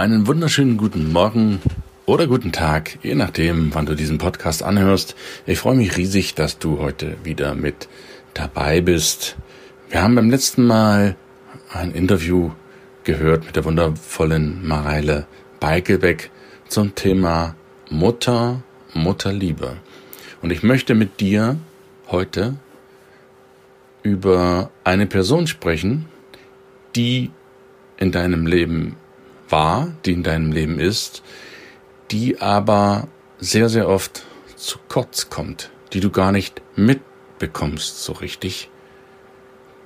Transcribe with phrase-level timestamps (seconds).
[0.00, 1.60] Einen wunderschönen guten Morgen
[2.06, 5.14] oder guten Tag, je nachdem, wann du diesen Podcast anhörst.
[5.44, 7.86] Ich freue mich riesig, dass du heute wieder mit
[8.32, 9.36] dabei bist.
[9.90, 11.16] Wir haben beim letzten Mal
[11.70, 12.50] ein Interview
[13.04, 15.26] gehört mit der wundervollen Mareile
[15.60, 16.30] Beikelbeck
[16.66, 17.54] zum Thema
[17.90, 18.62] Mutter,
[18.94, 19.76] Mutterliebe.
[20.40, 21.58] Und ich möchte mit dir
[22.08, 22.54] heute
[24.02, 26.06] über eine Person sprechen,
[26.96, 27.30] die
[27.98, 28.96] in deinem Leben
[29.50, 31.22] war, die in deinem Leben ist,
[32.10, 34.24] die aber sehr, sehr oft
[34.56, 38.70] zu kurz kommt, die du gar nicht mitbekommst so richtig.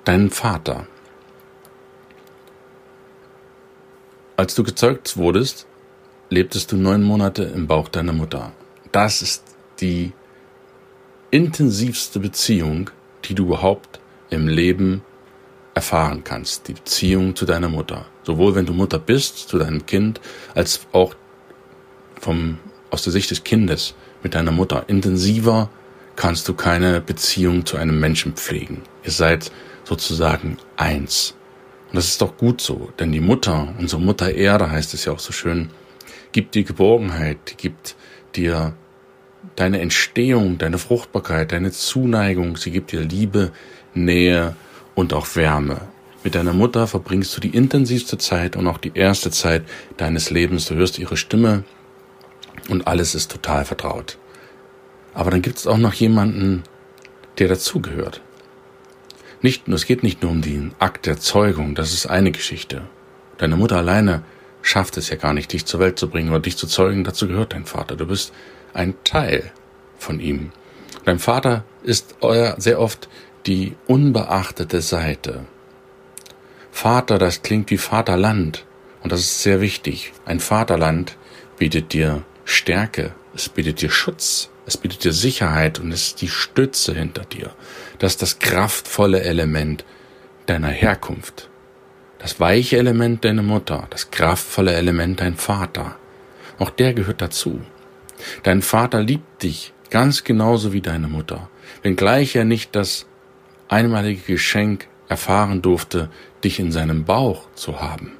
[0.04, 0.86] Deinen Vater.
[4.36, 5.66] Als du gezeugt wurdest,
[6.28, 8.52] lebtest du neun Monate im Bauch deiner Mutter.
[8.92, 9.44] Das ist
[9.80, 10.12] die
[11.30, 12.90] intensivste Beziehung,
[13.24, 15.02] die du überhaupt im Leben
[15.74, 18.06] erfahren kannst, die Beziehung zu deiner Mutter.
[18.24, 20.20] Sowohl wenn du Mutter bist, zu deinem Kind,
[20.54, 21.14] als auch
[22.20, 22.58] vom,
[22.90, 24.84] aus der Sicht des Kindes mit deiner Mutter.
[24.88, 25.70] Intensiver
[26.16, 28.82] kannst du keine Beziehung zu einem Menschen pflegen.
[29.04, 29.50] Ihr seid
[29.84, 31.34] sozusagen eins.
[31.88, 35.12] Und das ist doch gut so, denn die Mutter, unsere Mutter Erde heißt es ja
[35.12, 35.70] auch so schön,
[36.32, 37.94] gibt dir Geborgenheit, gibt
[38.34, 38.74] dir
[39.56, 43.52] deine Entstehung, deine Fruchtbarkeit, deine Zuneigung, sie gibt dir Liebe,
[43.92, 44.56] Nähe,
[44.94, 45.80] und auch Wärme.
[46.24, 49.62] Mit deiner Mutter verbringst du die intensivste Zeit und auch die erste Zeit
[49.98, 50.64] deines Lebens.
[50.64, 51.64] Du hörst ihre Stimme
[52.70, 54.16] und alles ist total vertraut.
[55.12, 56.62] Aber dann gibt es auch noch jemanden,
[57.36, 58.22] der dazugehört.
[59.42, 62.88] Nicht, es geht nicht nur um den Akt der Zeugung, das ist eine Geschichte.
[63.36, 64.22] Deine Mutter alleine
[64.62, 67.28] schafft es ja gar nicht, dich zur Welt zu bringen oder dich zu zeugen, dazu
[67.28, 67.96] gehört dein Vater.
[67.96, 68.32] Du bist
[68.72, 69.52] ein Teil
[69.98, 70.52] von ihm.
[71.04, 73.10] Dein Vater ist euer sehr oft
[73.44, 75.44] die unbeachtete Seite.
[76.74, 78.66] Vater, das klingt wie Vaterland.
[79.02, 80.12] Und das ist sehr wichtig.
[80.26, 81.16] Ein Vaterland
[81.56, 86.28] bietet dir Stärke, es bietet dir Schutz, es bietet dir Sicherheit und es ist die
[86.28, 87.54] Stütze hinter dir.
[88.00, 89.84] Das ist das kraftvolle Element
[90.46, 91.48] deiner Herkunft.
[92.18, 95.96] Das weiche Element deiner Mutter, das kraftvolle Element dein Vater.
[96.58, 97.62] Auch der gehört dazu.
[98.42, 101.48] Dein Vater liebt dich ganz genauso wie deine Mutter,
[101.82, 103.06] wenngleich er nicht das
[103.68, 106.08] einmalige Geschenk erfahren durfte,
[106.42, 108.12] dich in seinem Bauch zu haben.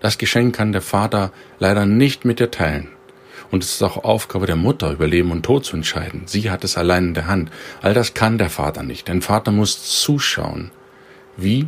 [0.00, 2.88] Das Geschenk kann der Vater leider nicht mit dir teilen.
[3.50, 6.22] Und es ist auch Aufgabe der Mutter, über Leben und Tod zu entscheiden.
[6.26, 7.50] Sie hat es allein in der Hand.
[7.82, 9.08] All das kann der Vater nicht.
[9.08, 10.70] Dein Vater muss zuschauen,
[11.36, 11.66] wie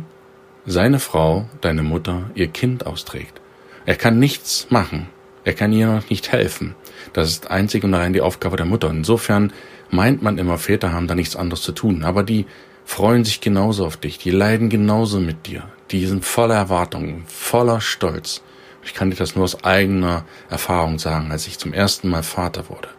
[0.65, 3.41] seine Frau, deine Mutter, ihr Kind austrägt.
[3.85, 5.09] Er kann nichts machen.
[5.43, 6.73] Er kann ihr noch nicht helfen.
[7.11, 8.89] Das ist einzig und allein die Aufgabe der Mutter.
[8.89, 9.51] Insofern
[9.89, 12.05] meint man immer, Väter haben da nichts anderes zu tun.
[12.05, 12.45] Aber die
[12.85, 17.81] freuen sich genauso auf dich, die leiden genauso mit dir, die sind voller Erwartungen, voller
[17.81, 18.41] Stolz.
[18.83, 22.69] Ich kann dir das nur aus eigener Erfahrung sagen, als ich zum ersten Mal Vater
[22.69, 22.89] wurde.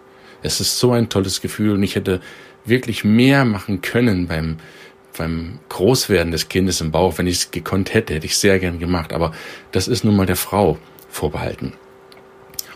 [0.43, 2.21] Es ist so ein tolles Gefühl und ich hätte
[2.65, 4.57] wirklich mehr machen können beim,
[5.17, 7.19] beim Großwerden des Kindes im Bauch.
[7.19, 9.13] Wenn ich es gekonnt hätte, hätte ich sehr gern gemacht.
[9.13, 9.33] Aber
[9.73, 10.79] das ist nun mal der Frau
[11.11, 11.75] vorbehalten.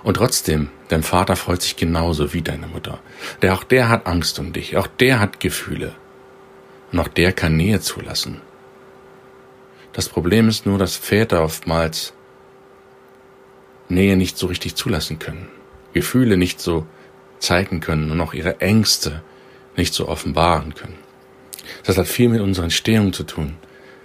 [0.03, 3.01] Und trotzdem, dein Vater freut sich genauso wie deine Mutter.
[3.43, 4.77] Der, auch der hat Angst um dich.
[4.77, 5.95] Auch der hat Gefühle.
[6.91, 8.41] Noch der kann Nähe zulassen.
[9.93, 12.13] Das Problem ist nur, dass Väter oftmals
[13.89, 15.49] Nähe nicht so richtig zulassen können,
[15.93, 16.87] Gefühle nicht so
[17.39, 19.23] zeigen können und auch ihre Ängste
[19.77, 20.99] nicht so offenbaren können.
[21.85, 23.57] Das hat viel mit unserer Entstehung zu tun.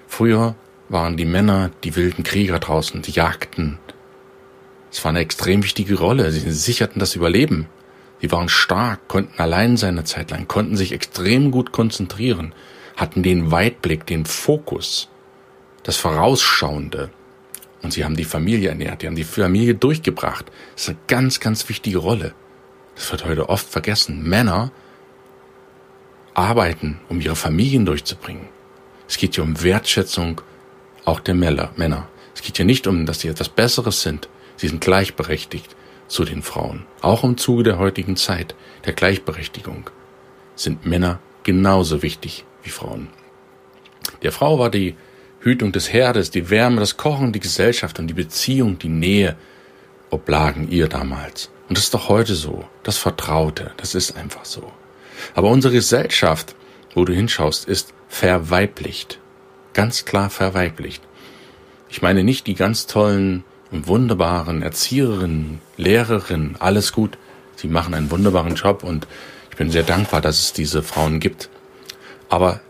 [0.08, 0.56] Früher
[0.90, 3.80] waren die Männer die wilden Krieger draußen, die jagten.
[4.92, 6.32] Es war eine extrem wichtige Rolle.
[6.32, 7.68] Sie sicherten das Überleben.
[8.22, 12.54] Sie waren stark, konnten allein sein eine Zeit lang, konnten sich extrem gut konzentrieren,
[12.96, 15.10] hatten den Weitblick, den Fokus,
[15.84, 17.10] das Vorausschauende.
[17.82, 20.46] Und sie haben die Familie ernährt, die haben die Familie durchgebracht.
[20.74, 22.34] Das ist eine ganz, ganz wichtige Rolle.
[22.96, 24.24] Das wird heute oft vergessen.
[24.24, 24.72] Männer
[26.34, 28.48] arbeiten, um ihre Familien durchzubringen.
[29.08, 30.42] Es geht hier um Wertschätzung
[31.06, 32.08] auch der Männer.
[32.34, 34.30] Es geht hier nicht um, dass sie etwas Besseres sind.
[34.56, 35.76] Sie sind gleichberechtigt
[36.08, 36.86] zu den Frauen.
[37.02, 38.56] Auch im Zuge der heutigen Zeit,
[38.86, 39.90] der Gleichberechtigung,
[40.56, 43.10] sind Männer genauso wichtig wie Frauen.
[44.22, 44.96] Der Frau war die
[45.42, 49.36] Hütung des Herdes, die Wärme, das Kochen, die Gesellschaft und die Beziehung, die Nähe
[50.10, 51.50] oblagen ihr damals.
[51.68, 52.66] Und das ist doch heute so.
[52.84, 54.72] Das Vertraute, das ist einfach so.
[55.34, 56.56] Aber unsere Gesellschaft,
[56.94, 59.20] wo du hinschaust, ist verweiblicht.
[59.74, 61.02] Ganz klar verweiblicht.
[61.90, 67.18] Ich meine nicht die ganz tollen und wunderbaren Erzieherinnen, Lehrerinnen, alles gut.
[67.56, 69.08] Sie machen einen wunderbaren Job und
[69.52, 71.50] ich bin sehr dankbar, dass es diese Frauen gibt.
[72.34, 72.62] Aber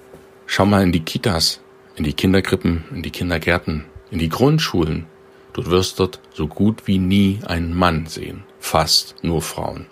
[0.46, 1.62] schau mal in die Kitas,
[1.96, 5.06] in die Kinderkrippen, in die Kindergärten, in die Grundschulen.
[5.54, 8.44] Du wirst dort so gut wie nie einen Mann sehen.
[8.60, 9.86] Fast nur Frauen.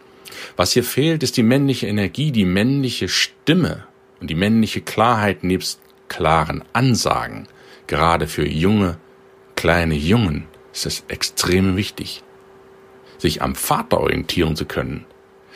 [0.57, 3.85] Was hier fehlt, ist die männliche Energie, die männliche Stimme
[4.19, 5.79] und die männliche Klarheit nebst
[6.09, 7.47] klaren Ansagen.
[7.87, 8.97] Gerade für junge,
[9.55, 12.23] kleine Jungen ist es extrem wichtig,
[13.17, 15.05] sich am Vater orientieren zu können.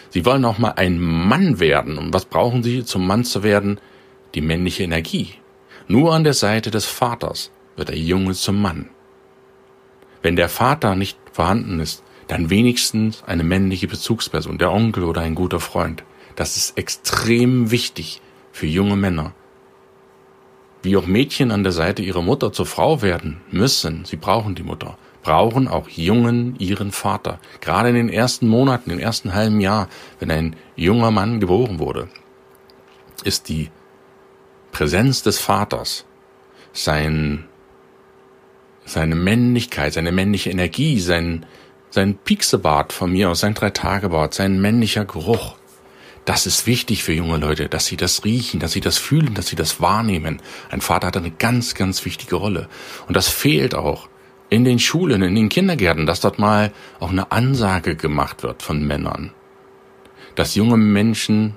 [0.09, 1.97] Sie wollen auch mal ein Mann werden.
[1.97, 3.77] Und was brauchen sie, zum Mann zu werden?
[4.35, 5.29] Die männliche Energie.
[5.87, 8.89] Nur an der Seite des Vaters wird der Junge zum Mann.
[10.21, 15.35] Wenn der Vater nicht vorhanden ist, dann wenigstens eine männliche Bezugsperson, der Onkel oder ein
[15.35, 16.03] guter Freund.
[16.35, 18.21] Das ist extrem wichtig
[18.51, 19.33] für junge Männer.
[20.81, 24.63] Wie auch Mädchen an der Seite ihrer Mutter zur Frau werden müssen, sie brauchen die
[24.63, 27.39] Mutter, brauchen auch Jungen ihren Vater.
[27.61, 29.87] Gerade in den ersten Monaten, im ersten halben Jahr,
[30.19, 32.09] wenn ein junger Mann geboren wurde,
[33.23, 33.69] ist die
[34.75, 36.03] Präsenz des Vaters,
[36.73, 37.45] sein,
[38.83, 41.45] seine Männlichkeit, seine männliche Energie, sein,
[41.91, 45.55] sein Pieksebart von mir aus, sein Dreitagebart, sein männlicher Geruch.
[46.25, 49.47] Das ist wichtig für junge Leute, dass sie das riechen, dass sie das fühlen, dass
[49.47, 50.41] sie das wahrnehmen.
[50.69, 52.67] Ein Vater hat eine ganz, ganz wichtige Rolle.
[53.07, 54.09] Und das fehlt auch
[54.49, 58.85] in den Schulen, in den Kindergärten, dass dort mal auch eine Ansage gemacht wird von
[58.85, 59.31] Männern.
[60.35, 61.55] Dass junge Menschen,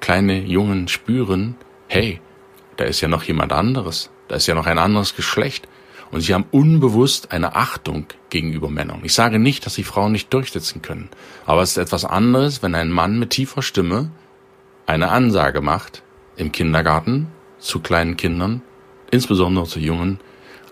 [0.00, 1.56] kleine Jungen spüren,
[1.88, 2.22] hey,
[2.76, 5.68] da ist ja noch jemand anderes, da ist ja noch ein anderes Geschlecht
[6.10, 9.00] und sie haben unbewusst eine Achtung gegenüber Männern.
[9.02, 11.08] Ich sage nicht, dass sie Frauen nicht durchsetzen können,
[11.46, 14.10] aber es ist etwas anderes, wenn ein Mann mit tiefer Stimme
[14.86, 16.02] eine Ansage macht
[16.36, 17.28] im Kindergarten
[17.58, 18.62] zu kleinen Kindern,
[19.10, 20.20] insbesondere zu Jungen,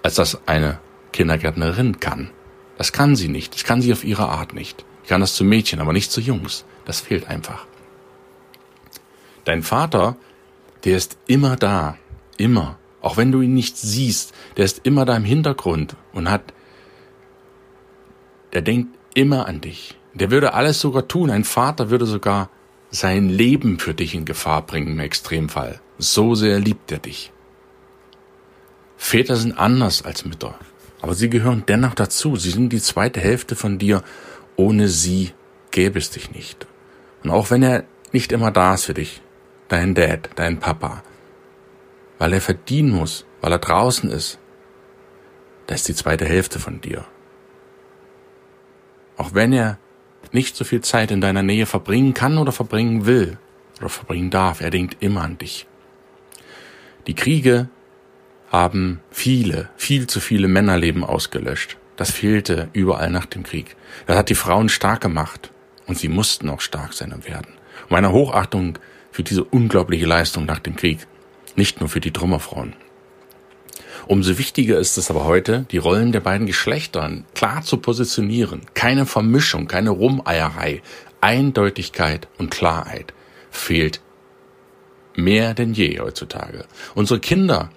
[0.02, 0.78] als das eine
[1.12, 2.30] Kindergärtnerin kann.
[2.78, 4.84] Das kann sie nicht, das kann sie auf ihre Art nicht.
[5.02, 6.64] Ich kann das zu Mädchen, aber nicht zu Jungs.
[6.84, 7.66] Das fehlt einfach.
[9.44, 10.16] Dein Vater,
[10.84, 11.96] der ist immer da,
[12.36, 12.78] immer.
[13.00, 16.52] Auch wenn du ihn nicht siehst, der ist immer da im Hintergrund und hat,
[18.52, 19.98] der denkt immer an dich.
[20.14, 21.30] Der würde alles sogar tun.
[21.30, 22.50] Ein Vater würde sogar
[22.90, 25.80] sein Leben für dich in Gefahr bringen im Extremfall.
[25.98, 27.32] So sehr liebt er dich.
[28.96, 30.54] Väter sind anders als Mütter,
[31.00, 32.36] aber sie gehören dennoch dazu.
[32.36, 34.04] Sie sind die zweite Hälfte von dir.
[34.54, 35.32] Ohne sie
[35.70, 36.66] gäbe es dich nicht.
[37.24, 39.22] Und auch wenn er nicht immer da ist für dich,
[39.72, 41.02] dein Dad, dein Papa,
[42.18, 44.38] weil er verdienen muss, weil er draußen ist.
[45.66, 47.04] Das ist die zweite Hälfte von dir.
[49.16, 49.78] Auch wenn er
[50.30, 53.38] nicht so viel Zeit in deiner Nähe verbringen kann oder verbringen will
[53.78, 55.66] oder verbringen darf, er denkt immer an dich.
[57.06, 57.68] Die Kriege
[58.50, 61.78] haben viele, viel zu viele Männerleben ausgelöscht.
[61.96, 63.76] Das fehlte überall nach dem Krieg.
[64.06, 65.50] Das hat die Frauen stark gemacht
[65.86, 67.54] und sie mussten auch stark sein und werden.
[67.82, 68.78] Und meine Hochachtung
[69.12, 71.06] für diese unglaubliche Leistung nach dem Krieg
[71.54, 72.74] nicht nur für die Trümmerfrauen.
[74.08, 78.62] Umso wichtiger ist es aber heute, die Rollen der beiden Geschlechter klar zu positionieren.
[78.74, 80.82] Keine Vermischung, keine Rumeierei.
[81.20, 83.14] Eindeutigkeit und Klarheit
[83.50, 84.00] fehlt
[85.14, 86.64] mehr denn je heutzutage.
[86.94, 87.70] Unsere Kinder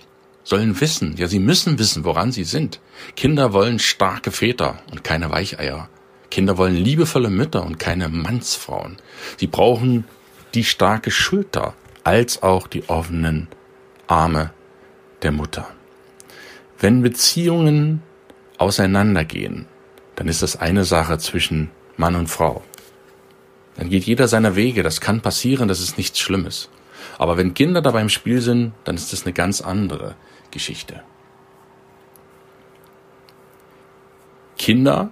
[0.44, 2.80] sollen wissen, ja, sie müssen wissen, woran sie sind.
[3.15, 5.89] Kinder wollen starke Väter und keine Weicheier.
[6.32, 8.98] Kinder wollen liebevolle Mütter und keine Mannsfrauen.
[9.38, 10.06] Sie brauchen
[10.56, 13.48] die starke Schulter als auch die offenen
[14.08, 14.52] Arme
[15.22, 15.68] der Mutter.
[16.80, 18.02] Wenn Beziehungen
[18.58, 19.68] auseinandergehen,
[20.16, 22.64] dann ist das eine Sache zwischen Mann und Frau.
[23.78, 26.70] Dann geht jeder seiner Wege, das kann passieren, das ist nichts Schlimmes.
[27.18, 30.16] Aber wenn Kinder dabei im Spiel sind, dann ist das eine ganz andere
[30.52, 31.02] Geschichte.
[34.58, 35.10] Kinder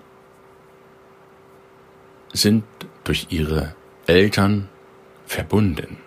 [2.31, 2.63] sind
[3.03, 3.75] durch ihre
[4.07, 4.69] Eltern
[5.25, 5.97] verbunden.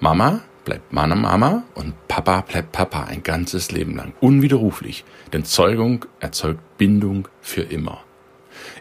[0.00, 4.12] Mama bleibt Mama Mama und Papa bleibt Papa ein ganzes Leben lang.
[4.20, 5.04] Unwiderruflich.
[5.32, 8.04] Denn Zeugung erzeugt Bindung für immer.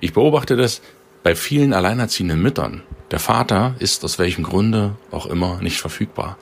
[0.02, 0.82] Ich beobachte das
[1.24, 2.84] bei vielen alleinerziehenden Müttern.
[3.12, 6.38] Der Vater ist aus welchem Grunde auch immer nicht verfügbar.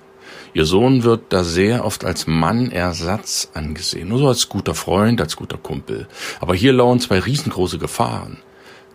[0.53, 5.35] Ihr Sohn wird da sehr oft als Mannersatz angesehen, nur so als guter Freund, als
[5.35, 6.07] guter Kumpel.
[6.39, 8.37] Aber hier lauern zwei riesengroße Gefahren.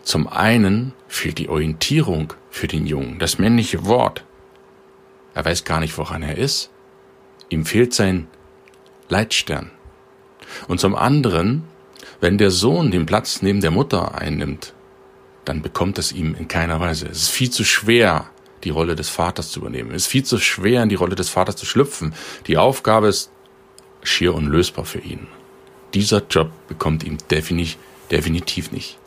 [0.03, 4.23] Zum einen fehlt die Orientierung für den Jungen, das männliche Wort,
[5.33, 6.69] er weiß gar nicht, woran er ist.
[7.49, 8.27] Ihm fehlt sein
[9.09, 9.71] Leitstern.
[10.67, 11.63] Und zum anderen,
[12.19, 14.73] wenn der Sohn den Platz neben der Mutter einnimmt,
[15.45, 17.07] dann bekommt es ihm in keiner Weise.
[17.07, 18.29] Es ist viel zu schwer,
[18.63, 19.91] die Rolle des Vaters zu übernehmen.
[19.91, 22.13] Es ist viel zu schwer, in die Rolle des Vaters zu schlüpfen.
[22.47, 23.31] Die Aufgabe ist
[24.03, 25.27] schier unlösbar für ihn.
[25.93, 27.77] Dieser Job bekommt ihm definitiv,
[28.11, 28.97] definitiv nicht.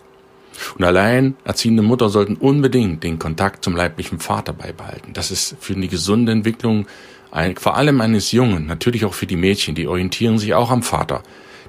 [0.79, 5.13] Und allein erziehende Mutter sollten unbedingt den Kontakt zum leiblichen Vater beibehalten.
[5.13, 6.87] Das ist für die gesunde Entwicklung
[7.31, 10.83] ein, vor allem eines Jungen, natürlich auch für die Mädchen, die orientieren sich auch am
[10.83, 11.23] Vater,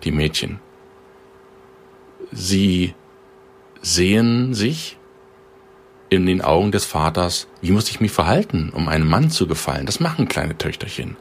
[0.04, 0.60] die Mädchen.
[2.32, 2.94] Sie
[3.82, 4.98] sehen sich
[6.10, 9.86] in den Augen des Vaters, wie muss ich mich verhalten, um einem Mann zu gefallen?
[9.86, 11.18] Das machen kleine Töchterchen.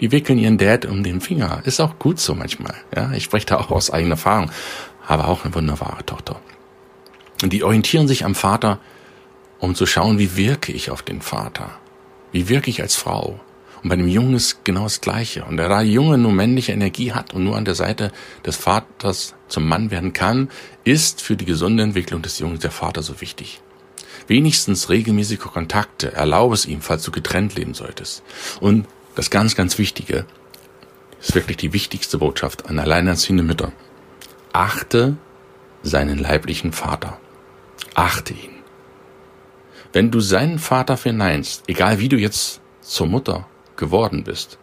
[0.00, 1.60] Die wickeln ihren Dad um den Finger.
[1.64, 2.74] Ist auch gut so manchmal.
[2.94, 4.50] Ja, ich spreche da auch aus eigener Erfahrung.
[5.06, 6.40] Aber auch eine wunderbare Tochter.
[7.42, 8.78] Und die orientieren sich am Vater,
[9.58, 11.70] um zu schauen, wie wirke ich auf den Vater?
[12.32, 13.40] Wie wirke ich als Frau?
[13.82, 15.44] Und bei dem Jungen ist genau das Gleiche.
[15.44, 18.12] Und da der Junge nur männliche Energie hat und nur an der Seite
[18.44, 20.50] des Vaters zum Mann werden kann,
[20.84, 23.60] ist für die gesunde Entwicklung des Jungen der Vater so wichtig.
[24.26, 28.22] Wenigstens regelmäßige Kontakte erlaube es ihm, falls du getrennt leben solltest.
[28.60, 30.26] Und das ganz, ganz Wichtige
[31.20, 33.72] ist wirklich die wichtigste Botschaft an alleinerziehende Mütter.
[34.52, 35.16] Achte
[35.82, 37.18] seinen leiblichen Vater.
[38.00, 38.54] Achte ihn.
[39.92, 44.58] Wenn du seinen Vater verneinst, egal wie du jetzt zur Mutter geworden bist,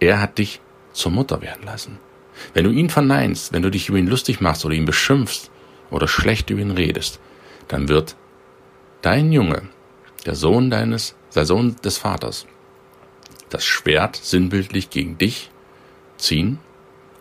[0.00, 0.62] er hat dich
[0.94, 1.98] zur Mutter werden lassen.
[2.54, 5.50] Wenn du ihn verneinst, wenn du dich über ihn lustig machst oder ihn beschimpfst
[5.90, 7.20] oder schlecht über ihn redest,
[7.68, 8.16] dann wird
[9.02, 9.68] dein Junge,
[10.24, 12.46] der Sohn deines, der Sohn des Vaters,
[13.50, 15.50] das Schwert sinnbildlich gegen dich
[16.16, 16.58] ziehen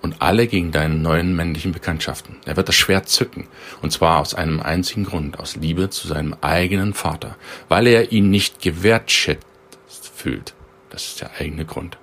[0.01, 2.37] und alle gegen deine neuen männlichen Bekanntschaften.
[2.45, 3.47] Er wird das Schwert zücken,
[3.81, 7.35] und zwar aus einem einzigen Grund, aus Liebe zu seinem eigenen Vater,
[7.67, 10.53] weil er ihn nicht gewertschätzt fühlt.
[10.89, 11.97] Das ist der eigene Grund.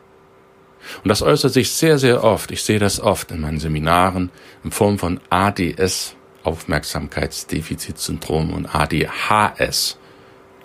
[1.03, 4.31] Und das äußert sich sehr, sehr oft, ich sehe das oft in meinen Seminaren,
[4.63, 9.97] in Form von ADS, Aufmerksamkeitsdefizitsyndrom, und ADHS,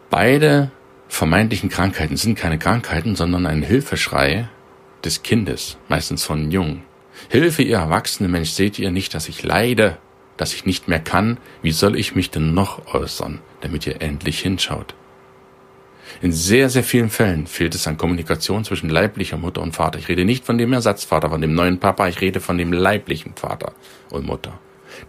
[0.10, 0.72] Beide
[1.10, 4.50] vermeintlichen Krankheiten sind keine Krankheiten, sondern ein Hilfeschrei
[5.04, 6.84] des Kindes, meistens von Jungen.
[7.30, 9.98] Hilfe, ihr erwachsene Mensch, seht ihr nicht, dass ich leide,
[10.38, 11.38] dass ich nicht mehr kann?
[11.62, 14.96] Wie soll ich mich denn noch äußern, damit ihr endlich hinschaut?
[16.22, 20.00] In sehr, sehr vielen Fällen fehlt es an Kommunikation zwischen leiblicher Mutter und Vater.
[20.00, 23.34] Ich rede nicht von dem Ersatzvater, von dem neuen Papa, ich rede von dem leiblichen
[23.36, 23.74] Vater
[24.10, 24.60] und Mutter.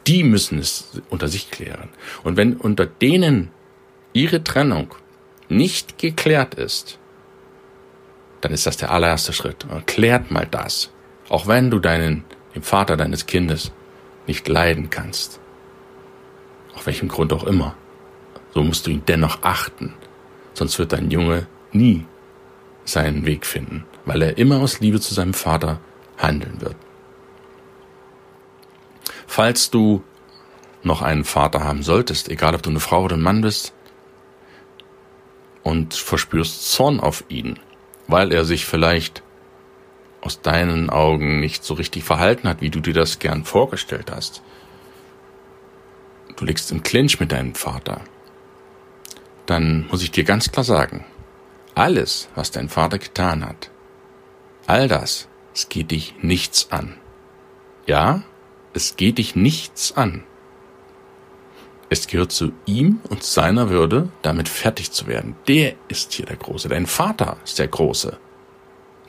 [0.07, 1.89] Die müssen es unter sich klären.
[2.25, 3.51] Und wenn unter denen
[4.13, 4.95] ihre Trennung
[5.49, 6.99] nicht geklärt ist,
[8.41, 9.67] dann ist das der allererste Schritt.
[9.87, 10.91] Klärt mal das.
[11.29, 12.25] Auch wenn du deinen,
[12.55, 13.73] den Vater deines Kindes
[14.27, 15.41] nicht leiden kannst.
[16.75, 17.75] Auf welchem Grund auch immer.
[18.55, 19.95] So musst du ihn dennoch achten.
[20.55, 22.07] Sonst wird dein Junge nie
[22.85, 25.81] seinen Weg finden, weil er immer aus Liebe zu seinem Vater
[26.17, 26.77] handeln wird.
[29.27, 30.03] Falls du
[30.83, 33.75] noch einen Vater haben solltest, egal ob du eine Frau oder ein Mann bist,
[35.69, 37.59] und verspürst Zorn auf ihn,
[38.07, 39.23] weil er sich vielleicht
[40.23, 44.43] aus deinen Augen nicht so richtig verhalten hat, wie du dir das gern vorgestellt hast.
[46.37, 48.01] Du liegst im Clinch mit deinem Vater.
[49.45, 51.05] Dann muss ich dir ganz klar sagen,
[51.75, 53.71] alles, was dein Vater getan hat,
[54.67, 56.95] all das, es geht dich nichts an.
[57.87, 58.23] Ja,
[58.73, 60.25] es geht dich nichts an.
[61.91, 65.37] Es gehört zu ihm und seiner Würde, damit fertig zu werden.
[65.47, 66.69] Der ist hier der Große.
[66.69, 68.19] Dein Vater ist der Große.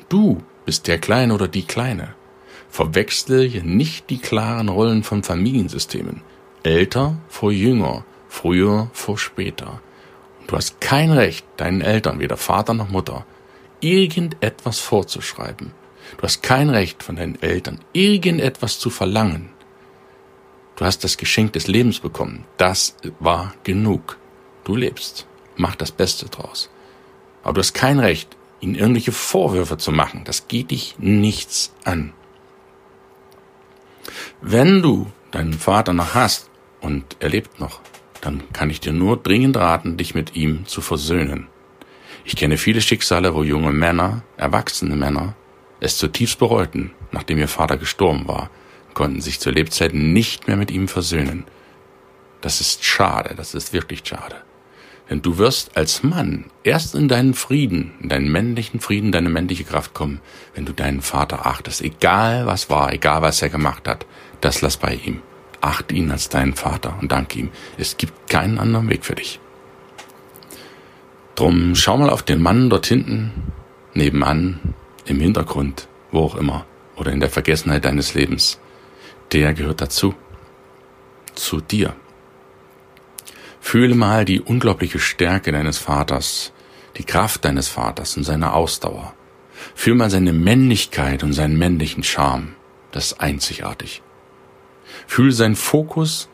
[0.07, 2.15] Du bist der Kleine oder die Kleine.
[2.69, 6.21] Verwechsle hier nicht die klaren Rollen von Familiensystemen.
[6.63, 9.81] Älter vor jünger, früher vor später.
[10.48, 13.25] du hast kein Recht, deinen Eltern, weder Vater noch Mutter,
[13.81, 15.71] irgendetwas vorzuschreiben.
[16.17, 19.50] Du hast kein Recht von deinen Eltern, irgendetwas zu verlangen.
[20.79, 22.45] Du hast das Geschenk des Lebens bekommen.
[22.55, 24.17] Das war genug.
[24.63, 25.27] Du lebst.
[25.57, 26.69] Mach das Beste draus.
[27.43, 30.21] Aber du hast kein Recht, ihnen irgendwelche Vorwürfe zu machen.
[30.24, 32.13] Das geht dich nichts an.
[34.39, 37.81] Wenn du deinen Vater noch hast und er lebt noch,
[38.21, 41.48] dann kann ich dir nur dringend raten, dich mit ihm zu versöhnen.
[42.24, 45.36] Ich kenne viele Schicksale, wo junge Männer, erwachsene Männer,
[45.81, 48.50] es zutiefst bereuten, nachdem ihr Vater gestorben war,
[49.00, 51.46] konnten sich zur Lebzeit nicht mehr mit ihm versöhnen.
[52.41, 54.36] Das ist schade, das ist wirklich schade.
[55.10, 59.63] Denn du wirst als Mann erst in deinen Frieden, in deinen männlichen Frieden, deine männliche
[59.63, 60.20] Kraft kommen,
[60.53, 61.82] wenn du deinen Vater achtest.
[61.82, 64.06] Egal was war, egal was er gemacht hat,
[64.41, 65.22] das lass bei ihm.
[65.62, 67.51] Achte ihn als deinen Vater und danke ihm.
[67.77, 69.39] Es gibt keinen anderen Weg für dich.
[71.36, 73.32] Drum schau mal auf den Mann dort hinten,
[73.94, 74.60] nebenan,
[75.06, 76.65] im Hintergrund, wo auch immer
[76.98, 78.60] oder in der Vergessenheit deines Lebens,
[79.31, 80.15] der gehört dazu.
[81.36, 81.95] Zu dir.
[83.62, 86.53] Fühle mal die unglaubliche Stärke deines Vaters,
[86.98, 89.13] die Kraft deines Vaters und seine Ausdauer.
[89.75, 92.55] Fühl mal seine Männlichkeit und seinen männlichen Charme.
[92.91, 94.01] Das ist einzigartig.
[95.05, 96.29] Fühl seinen Fokus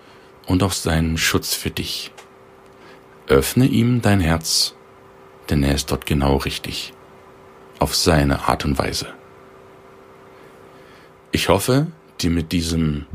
[0.46, 2.12] und auch seinen Schutz für dich.
[3.28, 4.76] Öffne ihm dein Herz,
[5.50, 6.94] denn er ist dort genau richtig.
[7.80, 9.08] Auf seine Art und Weise.
[11.32, 11.88] Ich hoffe,
[12.22, 13.06] dir mit diesem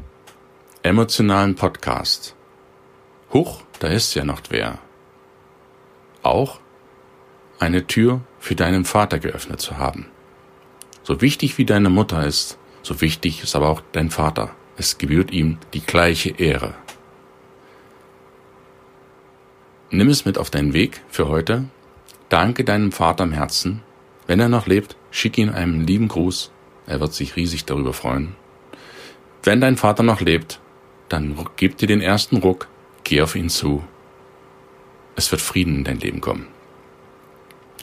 [0.82, 2.34] emotionalen Podcast,
[3.32, 4.78] huch, da ist ja noch wer,
[6.22, 6.60] auch
[7.58, 10.06] eine Tür für deinen Vater geöffnet zu haben.
[11.02, 14.54] So wichtig wie deine Mutter ist, so wichtig ist aber auch dein Vater.
[14.76, 16.74] Es gebührt ihm die gleiche Ehre.
[19.90, 21.64] Nimm es mit auf deinen Weg für heute.
[22.28, 23.82] Danke deinem Vater im Herzen.
[24.26, 26.52] Wenn er noch lebt, schick ihm einen lieben Gruß.
[26.86, 28.36] Er wird sich riesig darüber freuen.
[29.42, 30.60] Wenn dein Vater noch lebt,
[31.08, 32.68] dann gib dir den ersten Ruck,
[33.04, 33.82] geh auf ihn zu.
[35.16, 36.46] Es wird Frieden in dein Leben kommen.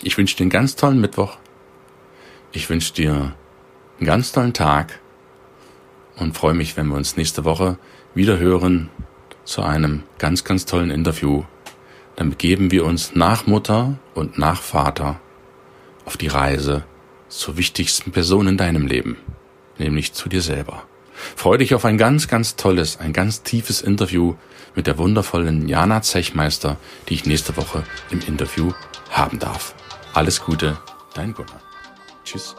[0.04, 1.38] Ich wünsche dir einen ganz tollen Mittwoch.
[2.52, 3.36] Ich wünsche dir
[4.00, 5.00] einen ganz tollen Tag
[6.18, 7.78] und freue mich, wenn wir uns nächste Woche
[8.14, 8.90] wieder hören
[9.44, 11.44] zu einem ganz, ganz tollen Interview.
[12.16, 15.20] Dann begeben wir uns nach Mutter und nach Vater
[16.06, 16.86] auf die Reise
[17.30, 19.18] zur wichtigsten Person in deinem Leben,
[19.80, 20.84] nämlich zu dir selber.
[21.36, 24.36] Freue dich auf ein ganz, ganz tolles, ein ganz tiefes Interview
[24.76, 26.78] mit der wundervollen Jana Zechmeister,
[27.10, 28.72] die ich nächste Woche im Interview
[29.10, 29.74] haben darf.
[30.13, 30.78] Alles Gute,
[31.13, 31.62] dein Gunnar.
[32.24, 32.56] Tschüss.